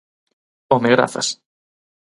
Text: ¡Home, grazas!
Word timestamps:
¡Home, 0.71 0.89
grazas! 0.95 1.27